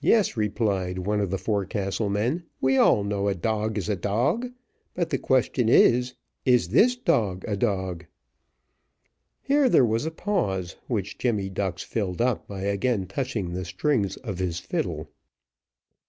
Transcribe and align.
"Yes," 0.00 0.36
replied 0.36 0.98
one 1.06 1.20
of 1.20 1.30
the 1.30 1.38
forecastle 1.38 2.08
men, 2.08 2.46
"we 2.60 2.76
all 2.76 3.04
know 3.04 3.28
a 3.28 3.34
dog 3.36 3.78
is 3.78 3.88
a 3.88 3.94
dog, 3.94 4.48
but 4.92 5.10
the 5.10 5.18
question 5.18 5.68
is 5.68 6.14
is 6.44 6.70
this 6.70 6.96
dog 6.96 7.44
a 7.46 7.56
dog?" 7.56 8.06
Here 9.40 9.68
there 9.68 9.86
was 9.86 10.04
a 10.04 10.10
pause, 10.10 10.74
which 10.88 11.16
Jemmy 11.16 11.48
Ducks 11.48 11.84
filled 11.84 12.20
up 12.20 12.48
by 12.48 12.62
again 12.62 13.06
touching 13.06 13.52
the 13.52 13.64
strings 13.64 14.16
of 14.16 14.40
his 14.40 14.58
fiddle. 14.58 15.06